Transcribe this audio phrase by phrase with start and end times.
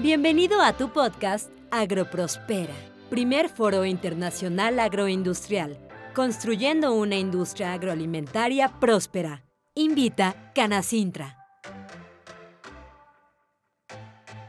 [0.00, 2.74] Bienvenido a tu podcast Agroprospera,
[3.10, 5.76] primer foro internacional agroindustrial,
[6.14, 9.42] construyendo una industria agroalimentaria próspera.
[9.74, 11.36] Invita Canacintra.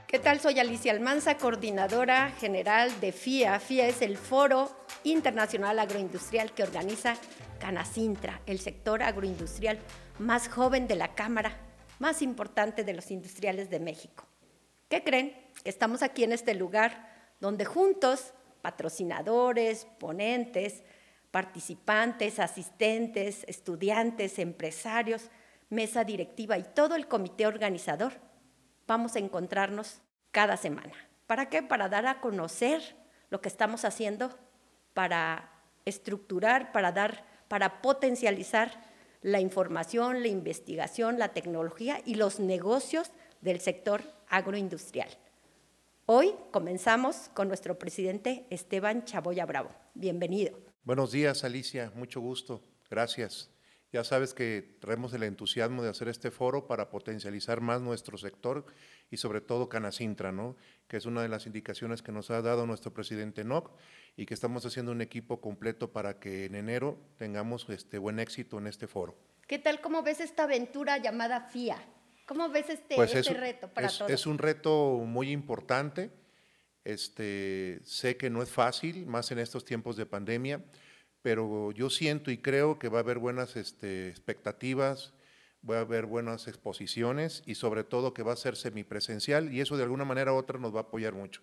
[0.05, 0.40] ¿Qué tal?
[0.40, 3.60] Soy Alicia Almanza, coordinadora general de FIA.
[3.60, 4.70] FIA es el Foro
[5.04, 7.16] Internacional Agroindustrial que organiza
[7.60, 9.79] Canacintra, el sector agroindustrial
[10.20, 11.58] más joven de la Cámara,
[11.97, 14.28] más importante de los industriales de México.
[14.90, 15.35] ¿Qué creen?
[15.63, 17.07] Que estamos aquí en este lugar
[17.39, 20.84] donde juntos, patrocinadores, ponentes,
[21.29, 25.29] participantes, asistentes, estudiantes, empresarios,
[25.70, 28.13] mesa directiva y todo el comité organizador,
[28.88, 30.93] vamos a encontrarnos cada semana.
[31.27, 31.62] ¿Para qué?
[31.62, 32.95] Para dar a conocer
[33.29, 34.35] lo que estamos haciendo,
[34.95, 35.51] para
[35.85, 38.84] estructurar, para dar, para potencializar
[39.21, 45.09] la información, la investigación, la tecnología y los negocios del sector agroindustrial.
[46.05, 49.70] Hoy comenzamos con nuestro presidente Esteban Chaboya Bravo.
[49.93, 50.57] Bienvenido.
[50.84, 51.91] Buenos días, Alicia.
[51.95, 52.63] Mucho gusto.
[52.89, 53.51] Gracias.
[53.91, 58.65] Ya sabes que traemos el entusiasmo de hacer este foro para potencializar más nuestro sector
[59.09, 60.55] y sobre todo Canacintra, ¿no?
[60.87, 63.71] que es una de las indicaciones que nos ha dado nuestro presidente NOC
[64.16, 68.59] y que estamos haciendo un equipo completo para que en enero tengamos este buen éxito
[68.59, 69.16] en este foro.
[69.48, 71.78] ¿Qué tal cómo ves esta aventura llamada FIA?
[72.30, 74.12] ¿Cómo ves este, pues este reto para es, todos?
[74.12, 76.12] Es un reto muy importante.
[76.84, 80.64] Este, sé que no es fácil, más en estos tiempos de pandemia,
[81.24, 85.12] pero yo siento y creo que va a haber buenas este, expectativas,
[85.68, 89.76] va a haber buenas exposiciones y sobre todo que va a ser semipresencial y eso
[89.76, 91.42] de alguna manera u otra nos va a apoyar mucho.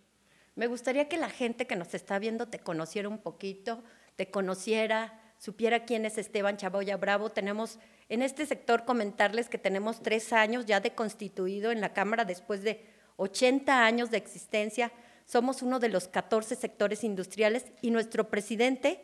[0.54, 3.82] Me gustaría que la gente que nos está viendo te conociera un poquito,
[4.14, 7.30] te conociera, supiera quién es Esteban Chaboya Bravo.
[7.30, 12.24] Tenemos en este sector comentarles que tenemos tres años ya de constituido en la Cámara
[12.24, 12.84] después de
[13.16, 14.92] 80 años de existencia.
[15.24, 19.00] Somos uno de los 14 sectores industriales y nuestro presidente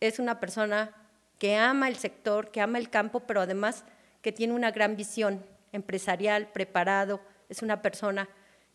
[0.00, 0.94] es una persona
[1.38, 3.84] que ama el sector, que ama el campo, pero además
[4.22, 8.28] que tiene una gran visión empresarial, preparado, es una persona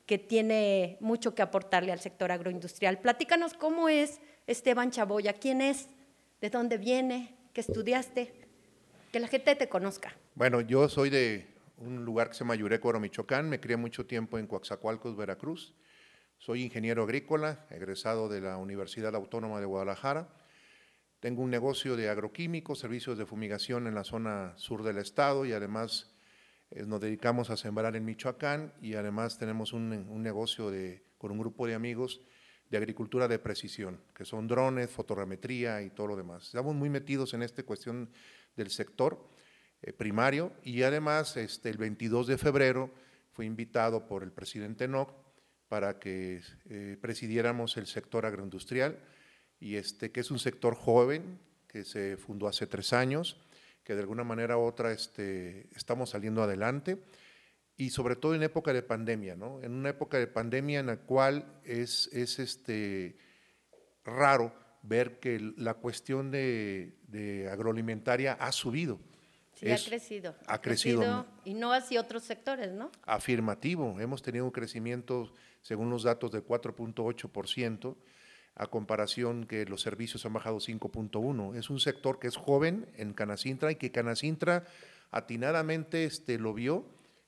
[0.06, 3.00] que tiene mucho que aportarle al sector agroindustrial.
[3.00, 5.88] Platícanos cómo es Esteban Chaboya, quién es,
[6.46, 8.32] de dónde viene, qué estudiaste
[9.12, 10.16] que la gente te conozca.
[10.36, 11.48] Bueno, yo soy de
[11.78, 13.50] un lugar que se llama Yurecuaro, Michoacán.
[13.50, 15.74] Me crié mucho tiempo en Coaxacualcos, Veracruz.
[16.38, 20.30] Soy ingeniero agrícola, egresado de la Universidad Autónoma de Guadalajara.
[21.20, 25.54] Tengo un negocio de agroquímicos, servicios de fumigación en la zona sur del estado y
[25.54, 26.14] además
[26.70, 31.32] eh, nos dedicamos a sembrar en Michoacán y además tenemos un, un negocio de, con
[31.32, 32.22] un grupo de amigos
[32.70, 36.46] de agricultura de precisión, que son drones, fotogrametría y todo lo demás.
[36.46, 38.10] Estamos muy metidos en esta cuestión
[38.56, 39.30] del sector
[39.82, 42.92] eh, primario y además este, el 22 de febrero
[43.32, 45.14] fue invitado por el presidente NOC
[45.68, 48.98] para que eh, presidiéramos el sector agroindustrial
[49.60, 53.38] y este, que es un sector joven que se fundó hace tres años,
[53.84, 56.98] que de alguna manera u otra este, estamos saliendo adelante
[57.78, 59.62] y sobre todo en época de pandemia, ¿no?
[59.62, 63.18] En una época de pandemia en la cual es, es este,
[64.06, 69.00] raro ver que la cuestión de, agroalimentaria ha subido.
[69.54, 70.36] Sí, ha crecido.
[70.48, 72.92] Ha, crecido, Y no hacia otros sectores, ¿no?
[73.06, 74.00] Afirmativo.
[74.00, 75.32] Hemos tenido un crecimiento,
[75.62, 77.96] según los datos, de 4.8%,
[78.56, 81.56] a comparación que los servicios han bajado 5.1%.
[81.56, 84.66] Es un sector que es joven en Canacintra y que Canacintra
[85.12, 86.86] atinadamente este, lo vio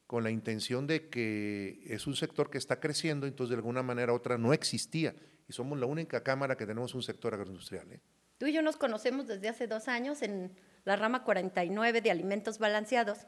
[0.07, 4.13] con la intención de que es un sector que está creciendo, entonces de alguna manera
[4.13, 5.13] u otra no existía
[5.47, 7.91] y somos la única cámara que tenemos un sector agroindustrial.
[7.91, 7.99] ¿eh?
[8.37, 12.57] Tú y yo nos conocemos desde hace dos años en la rama 49 de alimentos
[12.57, 13.19] balanceados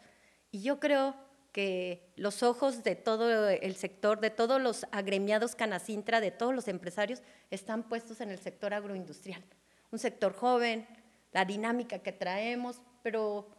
[0.51, 1.15] y yo creo
[1.51, 6.67] que los ojos de todo el sector, de todos los agremiados Canacintra, de todos los
[6.67, 9.43] empresarios, están puestos en el sector agroindustrial.
[9.91, 10.87] Un sector joven,
[11.31, 13.49] la dinámica que traemos, pero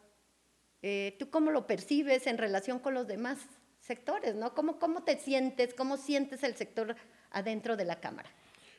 [0.82, 3.38] eh, ¿tú cómo lo percibes en relación con los demás
[3.80, 4.34] sectores?
[4.34, 4.54] ¿no?
[4.54, 5.74] ¿Cómo, ¿Cómo te sientes?
[5.74, 6.96] ¿Cómo sientes el sector
[7.30, 8.30] adentro de la Cámara?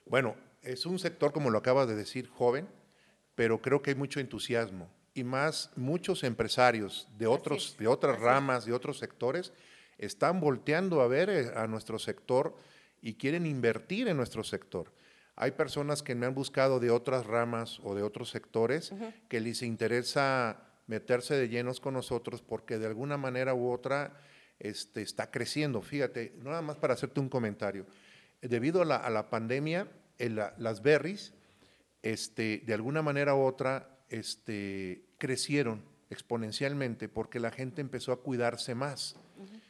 [0.05, 2.67] Bueno, es un sector, como lo acabas de decir, joven,
[3.35, 8.65] pero creo que hay mucho entusiasmo y más muchos empresarios de, otros, de otras ramas,
[8.65, 9.53] de otros sectores,
[9.97, 12.55] están volteando a ver eh, a nuestro sector
[13.01, 14.91] y quieren invertir en nuestro sector.
[15.35, 18.93] Hay personas que me han buscado de otras ramas o de otros sectores
[19.27, 24.19] que les interesa meterse de llenos con nosotros porque de alguna manera u otra
[24.59, 25.81] este, está creciendo.
[25.81, 27.85] Fíjate, nada más para hacerte un comentario
[28.41, 31.33] debido a la, pandemia, las berries,
[32.01, 38.75] este, de alguna manera u otra, este, crecieron exponencialmente porque la gente empezó a cuidarse
[38.75, 39.15] más.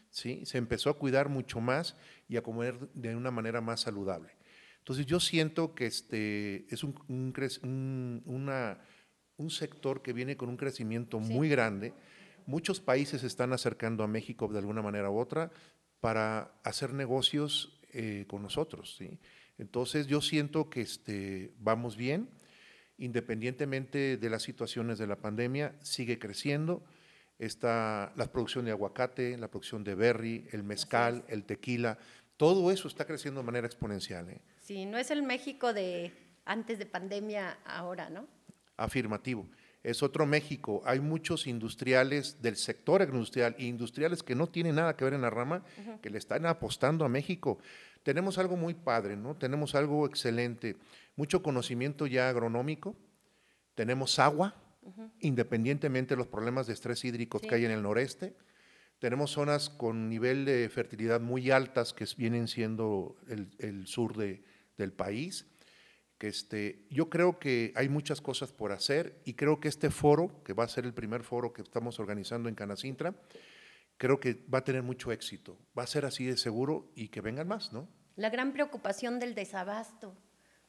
[0.10, 0.44] ¿sí?
[0.46, 1.96] Se empezó a cuidar mucho más
[2.28, 4.32] y a comer de una manera más saludable.
[4.80, 8.80] Entonces yo siento que este es un, un, una,
[9.42, 11.94] un sector que viene con un crecimiento muy grande.
[12.46, 15.52] Muchos países se están acercando a México de alguna manera u otra
[16.00, 18.96] para hacer negocios eh, con nosotros.
[18.98, 19.20] ¿sí?
[19.58, 22.30] Entonces yo siento que este, vamos bien,
[22.98, 26.84] independientemente de las situaciones de la pandemia, sigue creciendo.
[27.40, 31.98] Está la producción de aguacate, la producción de berry, el mezcal, el tequila,
[32.38, 34.28] todo eso está creciendo de manera exponencial.
[34.30, 34.42] ¿eh?
[34.60, 36.12] Sí, no es el México de
[36.46, 38.28] antes de pandemia ahora, ¿no?
[38.84, 39.50] Afirmativo.
[39.84, 40.82] Es otro México.
[40.86, 45.22] Hay muchos industriales del sector agroindustrial e industriales que no tienen nada que ver en
[45.22, 45.64] la rama,
[46.02, 47.58] que le están apostando a México.
[48.04, 49.36] Tenemos algo muy padre, ¿no?
[49.36, 50.78] Tenemos algo excelente.
[51.16, 52.96] Mucho conocimiento ya agronómico.
[53.74, 54.56] Tenemos agua,
[55.20, 58.36] independientemente de los problemas de estrés hídricos que hay en el noreste
[59.02, 65.48] tenemos zonas con nivel de fertilidad muy altas que vienen siendo el, sur del país.
[66.22, 70.44] Que este, yo creo que hay muchas cosas por hacer y creo que este foro,
[70.44, 73.16] que va a ser el primer foro que estamos organizando en Canacintra,
[73.98, 75.58] creo que va a tener mucho éxito.
[75.76, 77.90] Va a ser así de seguro y que vengan más, ¿no?
[78.18, 80.16] La gran preocupación del desabasto,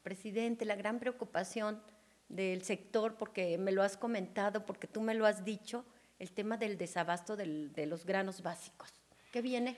[0.02, 1.82] presidente, la gran preocupación
[2.31, 5.84] del sector, porque me lo has comentado, porque tú me lo has dicho,
[6.19, 8.90] el tema del desabasto de los granos básicos.
[9.31, 9.76] ¿Qué viene?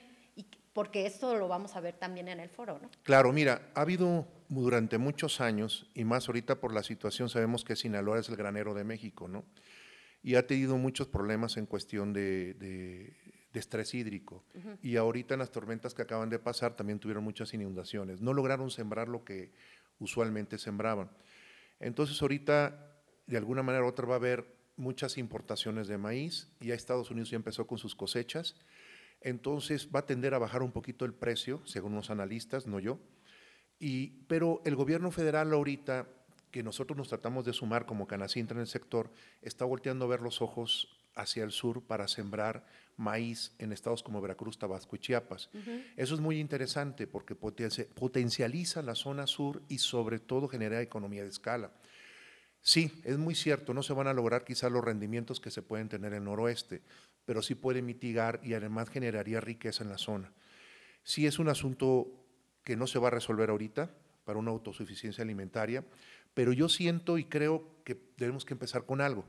[0.75, 2.91] Porque esto lo vamos a ver también en el foro, ¿no?
[3.03, 7.77] Claro, mira, ha habido durante muchos años, y más ahorita por la situación, sabemos que
[7.77, 9.45] Sinaloa es el granero de México, ¿no?
[10.21, 13.13] Y ha tenido muchos problemas en cuestión de,
[13.53, 14.43] estrés hídrico.
[14.81, 18.19] Y ahorita en las tormentas que acaban de pasar también tuvieron muchas inundaciones.
[18.19, 19.53] No lograron sembrar lo que
[19.99, 21.09] usualmente sembraban.
[21.79, 22.91] Entonces ahorita,
[23.27, 24.45] de alguna manera u otra, va a haber
[24.75, 28.57] muchas importaciones de maíz, ya Estados Unidos ya empezó con sus cosechas,
[29.25, 32.99] entonces va a tender a bajar un poquito el precio, según los analistas, no yo,
[33.79, 36.07] y, pero el gobierno federal ahorita,
[36.51, 39.11] que nosotros nos tratamos de sumar como Canacintra en el sector,
[39.41, 42.65] está volteando a ver los ojos hacia el sur para sembrar
[42.97, 45.49] maíz en estados como Veracruz, Tabasco y Chiapas.
[45.97, 51.29] Eso es muy interesante porque potencializa la zona sur y sobre todo genera economía de
[51.29, 51.71] escala.
[52.61, 55.89] Sí, es muy cierto, no se van a lograr quizás los rendimientos que se pueden
[55.89, 56.81] tener en el noroeste,
[57.25, 60.31] pero sí puede mitigar y además generaría riqueza en la zona.
[61.03, 62.07] Sí es un asunto
[62.63, 63.91] que no se va a resolver ahorita
[64.23, 65.83] para una autosuficiencia alimentaria,
[66.33, 69.25] pero yo siento y creo que debemos que empezar con algo.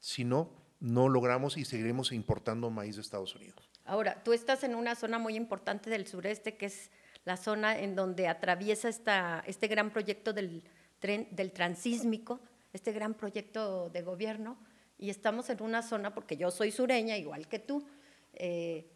[0.00, 0.50] Si no,
[0.80, 3.70] no logramos y seguiremos importando maíz de Estados Unidos.
[3.84, 6.90] Ahora, tú estás en una zona muy importante del sureste, que es
[7.24, 10.62] la zona en donde atraviesa este gran proyecto del
[10.98, 12.40] tren del transísmico,
[12.72, 14.58] este gran proyecto de gobierno
[14.98, 17.86] y estamos en una zona, porque yo soy sureña, igual que tú,
[18.34, 18.86] eh,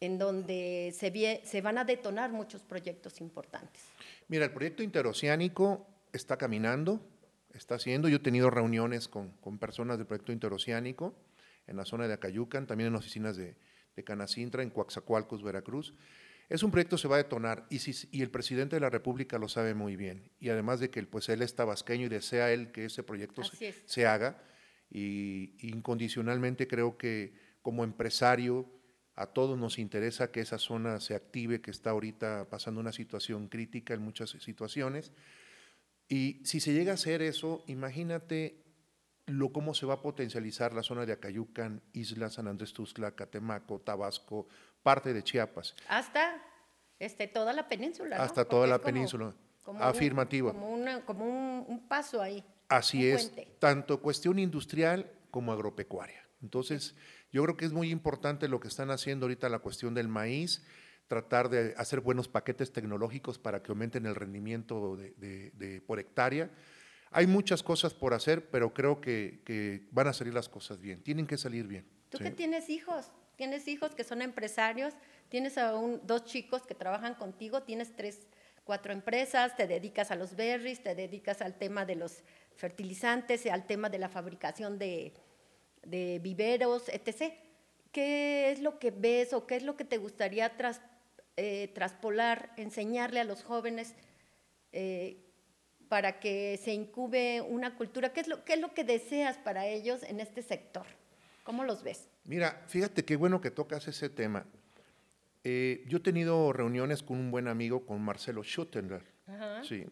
[0.00, 3.82] en donde se, se van a detonar muchos proyectos importantes.
[4.28, 7.00] Mira, el proyecto interoceánico está caminando,
[7.54, 11.14] está haciendo, yo he tenido reuniones con, con personas del proyecto interoceánico
[11.66, 13.56] en la zona de Acayucan, también en oficinas de,
[13.96, 15.94] de Canacintra, en Coaxacualcos, Veracruz,
[16.50, 18.90] es un proyecto que se va a detonar y, si, y, el presidente de la
[18.90, 20.32] República lo sabe muy bien.
[20.40, 23.42] Y además de que pues, él es tabasqueño y desea él que ese proyecto
[23.86, 24.42] se, haga.
[24.90, 28.66] Y, incondicionalmente creo que como empresario
[29.14, 33.48] a todos nos interesa que esa zona se active, que está ahorita pasando una situación
[33.48, 35.12] crítica en muchas situaciones.
[36.08, 38.64] Y si se llega a hacer eso, imagínate
[39.26, 43.80] lo cómo se va a potencializar la zona de Acayucan, Isla, San Andrés Tuxtla, Catemaco,
[43.80, 44.48] Tabasco,
[44.82, 45.74] parte de Chiapas.
[45.88, 46.42] Hasta
[46.98, 48.22] este, toda la península.
[48.22, 49.34] Hasta toda la península.
[49.78, 50.52] Afirmativo.
[51.06, 52.44] como, un, paso ahí.
[52.70, 56.24] Así es, tanto cuestión industrial como agropecuaria.
[56.42, 56.94] Entonces,
[57.32, 60.62] yo creo que es muy importante lo que están haciendo ahorita la cuestión del maíz,
[61.06, 66.50] tratar de hacer buenos paquetes tecnológicos para que aumenten el rendimiento de, por hectárea.
[67.10, 71.02] Hay muchas cosas por hacer, pero creo que, van a salir las cosas bien.
[71.02, 71.84] Tienen que salir bien.
[72.08, 73.10] ¿Tú que tienes hijos?
[73.40, 74.92] tienes hijos que son empresarios,
[75.30, 78.26] tienes a dos chicos que trabajan contigo, tienes tres,
[78.64, 82.22] cuatro empresas, te dedicas a los berries, te dedicas al tema de los
[82.60, 85.12] fertilizantes, al tema de la fabricación de,
[86.22, 87.32] viveros, etc.
[87.90, 90.52] ¿Qué es lo que ves o qué es lo que te gustaría
[91.36, 93.94] eh, traspolar, enseñarle a los jóvenes
[94.72, 95.16] eh,
[95.88, 98.12] para que se incube una cultura?
[98.12, 100.86] ¿Qué es, lo, ¿Qué es lo que deseas para ellos en este sector?
[101.42, 102.10] ¿Cómo los ves?
[102.24, 104.46] Mira, fíjate qué bueno que tocas ese tema.
[105.42, 109.04] Eh, yo he tenido reuniones con un buen amigo, con Marcelo Schuttenberg.
[109.62, 109.86] Sí.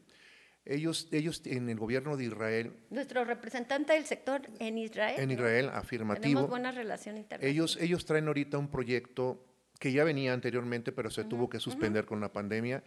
[0.68, 2.74] Ellos, ellos en el gobierno de Israel.
[2.90, 5.18] Nuestro representante del sector en Israel.
[5.18, 6.22] En Israel, afirmativo.
[6.22, 7.50] Tenemos buena relación internacional.
[7.50, 9.42] Ellos, ellos traen ahorita un proyecto
[9.78, 12.82] que ya venía anteriormente, pero se tuvo que suspender con la pandemia,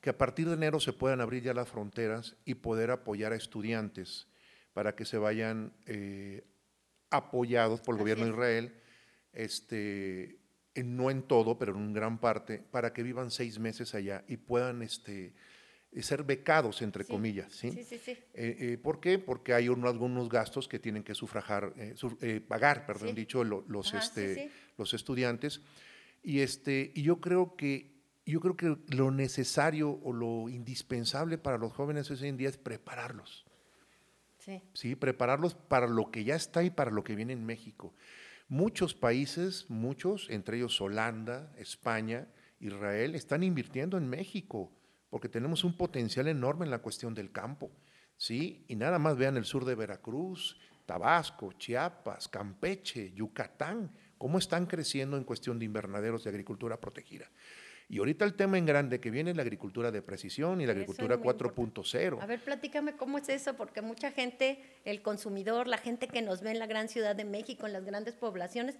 [0.00, 3.36] que a partir de enero se puedan abrir ya las fronteras y poder apoyar a
[3.36, 4.28] estudiantes
[4.72, 6.42] para que se vayan eh,
[7.10, 8.74] apoyados por el gobierno de Israel,
[9.32, 10.38] este,
[10.74, 14.82] no en todo, pero en gran parte, para que vivan seis meses allá y puedan
[14.82, 15.34] este,
[16.02, 17.52] ser becados, entre comillas.
[17.52, 17.70] ¿sí?
[17.70, 19.18] Sí, sí, eh, eh, ¿Por qué?
[19.18, 21.72] Porque hay algunos gastos que tienen que sufragar,
[22.48, 25.60] pagar, perdón dicho, los, este, los estudiantes.
[26.22, 31.58] Y, este, y yo creo que yo creo que lo necesario o lo indispensable para
[31.58, 33.46] los jóvenes hoy en día es prepararlos.
[34.38, 34.62] Sí.
[34.74, 34.94] sí.
[34.96, 37.94] prepararlos para lo que ya está y para lo que viene en México.
[38.48, 42.28] Muchos países, muchos, entre ellos Holanda, España,
[42.60, 44.72] Israel, están invirtiendo en México
[45.10, 47.70] porque tenemos un potencial enorme en la cuestión del campo.
[48.16, 48.64] ¿sí?
[48.68, 55.16] Y nada más vean el sur de Veracruz, Tabasco, Chiapas, Campeche, Yucatán, cómo están creciendo
[55.16, 57.30] en cuestión de invernaderos de agricultura protegida.
[57.88, 60.72] Y ahorita el tema en grande que viene es la agricultura de precisión y la
[60.72, 62.20] agricultura 4.0.
[62.20, 66.40] A ver, platícame cómo es eso, porque mucha gente, el consumidor, la gente que nos
[66.40, 68.76] ve en la gran ciudad de México, en las grandes poblaciones,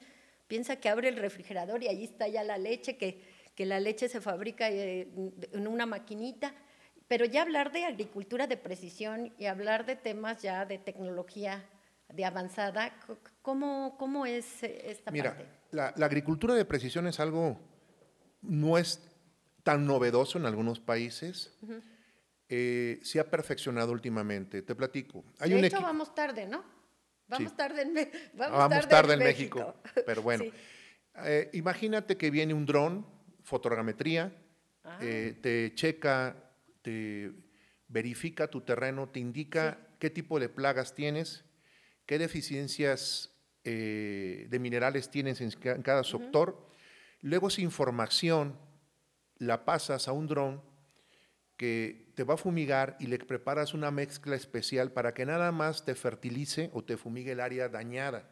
[0.49, 3.23] piensa que abre el refrigerador y allí está ya la leche, que,
[3.56, 5.08] que la leche se fabrica eh,
[5.52, 6.54] en una maquinita.
[7.08, 11.64] Pero ya hablar de agricultura de precisión y hablar de temas ya de tecnología
[12.08, 12.96] de avanzada,
[13.42, 15.48] ¿cómo, cómo es eh, esta Mira, parte?
[15.72, 17.58] La, la agricultura de precisión es algo
[18.42, 19.00] no es
[19.62, 21.52] tan novedoso en algunos países.
[22.48, 24.62] Eh, se ha perfeccionado últimamente.
[24.62, 25.25] Te platico.
[25.40, 26.64] Hay de hecho, vamos tarde, ¿no?
[27.26, 29.75] Vamos tarde en, vamos tarde, en México.
[30.06, 30.44] Pero bueno,
[31.25, 33.04] eh, imagínate que viene un dron,
[33.46, 34.36] fotogrametría,
[34.84, 34.98] ah.
[35.00, 36.36] eh, te checa,
[36.82, 37.32] te
[37.88, 41.46] verifica tu terreno, te indica qué tipo de plagas tienes,
[42.04, 43.32] qué deficiencias
[43.64, 45.50] de minerales tienes en
[45.82, 46.66] cada sector
[47.26, 48.56] Luego esa información
[49.38, 50.62] la pasas a un dron
[51.56, 55.84] que te va a fumigar y le preparas una mezcla especial para que nada más
[55.84, 58.30] te fertilice o te fumigue el área dañada.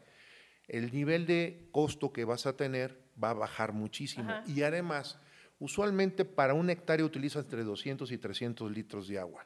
[0.67, 4.33] El nivel de costo que vas a tener va a bajar muchísimo.
[4.47, 5.19] Y además,
[5.59, 9.45] usualmente para un hectárea utilizas entre 200 y 300 litros de agua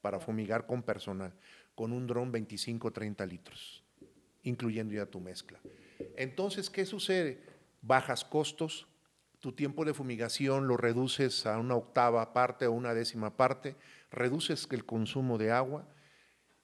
[0.00, 1.32] para fumigar con personal.
[1.74, 3.82] Con un dron 25 30 litros,
[4.44, 5.58] incluyendo ya tu mezcla.
[6.16, 7.54] Entonces, ¿qué sucede?
[7.86, 8.86] bajas costos,
[9.40, 13.76] tu tiempo de fumigación lo reduces a una octava parte o una décima parte,
[14.10, 15.86] reduces el consumo de agua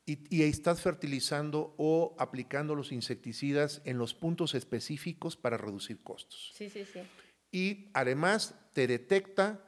[0.07, 6.52] y, estás fertilizando o aplicando los insecticidas en los puntos específicos para reducir costos.
[6.54, 7.00] Sí, sí, sí.
[7.52, 9.64] Y además te detecta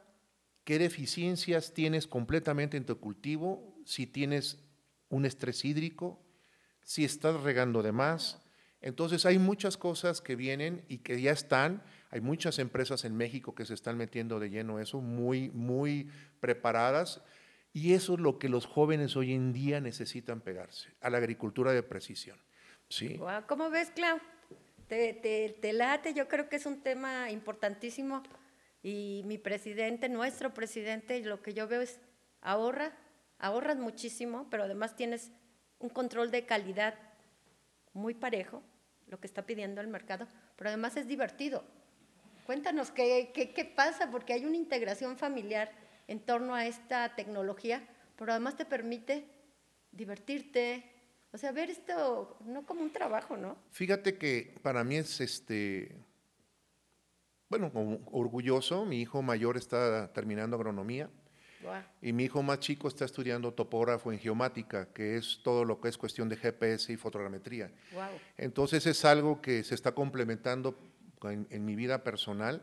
[0.63, 4.59] qué deficiencias tienes completamente en tu cultivo, si tienes
[5.09, 6.19] un estrés hídrico,
[6.81, 8.43] si estás regando de más,
[8.83, 11.81] entonces hay muchas cosas que vienen y que ya están.
[12.11, 16.09] Hay muchas empresas en México que se están metiendo de lleno eso, muy, muy
[16.41, 17.21] preparadas.
[17.73, 21.71] Y eso es lo que los jóvenes hoy en día necesitan pegarse, a la agricultura
[21.71, 22.39] de precisión.
[22.87, 23.19] ¿Sí?
[23.47, 24.19] ¿Cómo ves, Clau?
[24.87, 25.13] Te,
[25.59, 28.21] te, late, yo creo que es un tema importantísimo
[28.83, 31.99] y mi presidente, nuestro presidente, lo que yo veo es
[32.41, 32.95] ahorra,
[33.39, 35.31] ahorras muchísimo, pero además tienes
[35.79, 36.93] un control de calidad
[37.93, 38.61] muy parejo
[39.07, 41.63] lo que está pidiendo el mercado, pero además es divertido.
[42.45, 45.71] Cuéntanos qué, qué, pasa, porque hay una integración familiar
[46.07, 49.25] en torno a esta tecnología, pero además te permite
[49.91, 50.83] divertirte,
[51.31, 53.57] o sea, ver esto no como un trabajo, ¿no?
[53.71, 55.95] Fíjate que para mí es este,
[57.49, 57.71] bueno,
[58.11, 58.85] orgulloso.
[58.85, 61.09] Mi hijo mayor está terminando agronomía
[62.01, 65.89] y mi hijo más chico está estudiando topógrafo en geomática, que es todo lo que
[65.89, 67.71] es cuestión de GPS y fotogrametría.
[68.37, 70.77] Entonces es algo que se está complementando
[71.23, 72.61] en, mi vida personal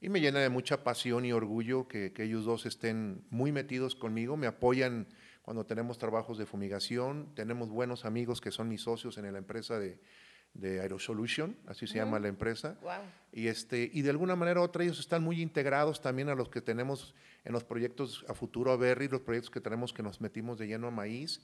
[0.00, 4.36] y me llena de mucha pasión y orgullo que, ellos dos estén muy metidos conmigo,
[4.36, 5.06] me apoyan
[5.42, 9.78] cuando tenemos trabajos de fumigación, tenemos buenos amigos que son mis socios en la empresa
[9.78, 9.98] de,
[10.54, 12.78] de Aerosolution, así se llama la empresa.
[13.32, 16.48] Y, este, y de alguna manera u otra ellos están muy integrados también a los
[16.48, 17.14] que tenemos
[17.44, 20.66] en los proyectos a futuro a Berry, los proyectos que tenemos que nos metimos de
[20.66, 21.42] lleno a maíz.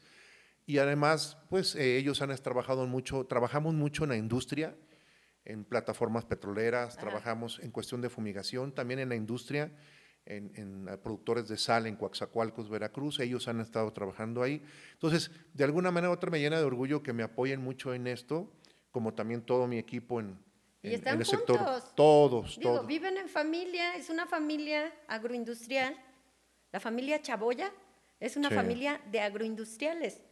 [0.67, 4.75] Y además, pues eh, ellos han trabajado mucho, trabajamos mucho en la industria,
[5.47, 9.73] en plataformas petroleras, trabajamos en cuestión de fumigación, también en la industria,
[10.25, 14.63] en, en, productores de sal en Coaxacualcos, Veracruz, ellos han estado trabajando ahí.
[14.93, 18.07] Entonces, de alguna manera u otra me llena de orgullo que me apoyen mucho en
[18.07, 18.53] esto
[18.97, 20.39] como también todo mi equipo en,
[20.83, 21.59] el sector.
[21.95, 22.87] Todos, todos.
[22.87, 25.95] Viven en familia, es una familia agroindustrial.
[26.73, 27.71] La familia Chaboya
[28.21, 30.23] es una familia de agroindustriales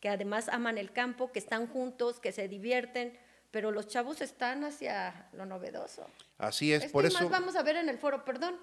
[0.00, 3.18] que además aman el campo, que están juntos, que se divierten,
[3.54, 6.04] pero los chavos están hacia lo novedoso.
[6.38, 7.20] Así es, Esto por eso.
[7.20, 8.56] más vamos a ver en el foro, perdón.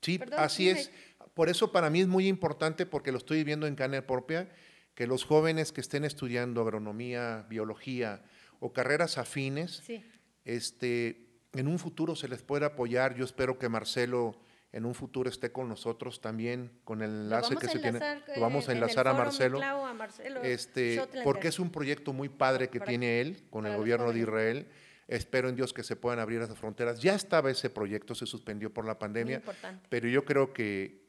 [0.00, 0.80] Sí, Perdón, así dime.
[0.80, 0.90] es.
[1.32, 4.50] Por eso para mí es muy importante, porque lo estoy viendo en carne propia,
[4.96, 8.24] que los jóvenes que estén estudiando agronomía, biología
[8.58, 10.04] o carreras afines, Sí.
[10.44, 13.14] este, en un futuro se les pueda apoyar.
[13.14, 14.34] Yo espero que Marcelo
[14.72, 18.00] en un futuro esté con nosotros también, con el enlace que se tiene.
[18.34, 19.58] Lo vamos eh, a el enlazar a Marcelo.
[19.58, 21.24] Clau, a Marcelo Este, Schottlander.
[21.24, 24.20] porque es un proyecto muy padre que Para- tiene él con el gobierno de.
[24.20, 24.66] Israel.
[25.08, 27.02] Espero en Dios que se puedan abrir esas fronteras.
[27.02, 29.42] Ya estaba ese proyecto, se suspendió por la pandemia,
[29.90, 31.02] pero yo creo que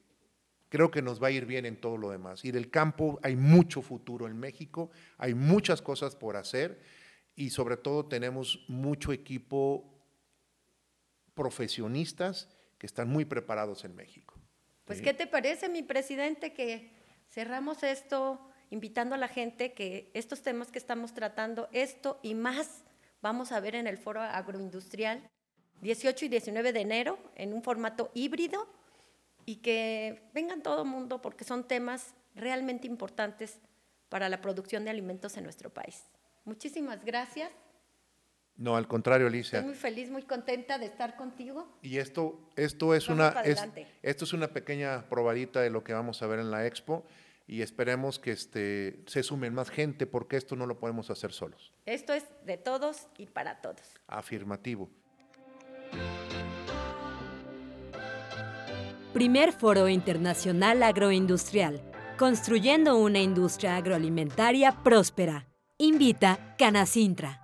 [0.67, 2.43] creo que nos va a ir bien en todo lo demás.
[2.43, 6.81] Y del campo hay mucho futuro en México, hay muchas cosas por hacer
[7.35, 10.03] y sobre todo tenemos mucho equipo
[11.33, 12.49] profesionistas
[12.83, 14.33] que están muy preparados en México.
[14.83, 15.01] Pues.
[15.01, 16.91] ¿qué te parece, mi presidente, que
[17.29, 22.83] cerramos esto invitando a la gente que estos temas que estamos tratando, esto y más,
[23.21, 25.25] vamos a ver en el foro agroindustrial
[25.79, 28.67] 18 y 19 de enero en un formato híbrido
[29.45, 33.61] y que vengan todo el mundo porque son temas realmente importantes
[34.09, 36.03] para la producción de alimentos en nuestro país.
[36.43, 37.49] Muchísimas gracias.
[38.55, 39.59] No, al contrario, Alicia.
[39.59, 41.67] Estoy muy feliz, muy contenta de estar contigo.
[41.81, 43.63] Y esto, esto es Vamos una, es-
[44.03, 47.03] esto es una pequeña probadita de lo que vamos a ver en la expo
[47.47, 51.73] y esperemos que este, se sumen más gente porque esto no lo podemos hacer solos.
[51.85, 53.81] Esto es de todos y para todos.
[54.07, 54.89] Afirmativo.
[59.13, 61.81] Primer Foro Internacional Agroindustrial.
[62.17, 65.47] Construyendo una industria agroalimentaria próspera.
[65.77, 67.42] Invita Canacintra.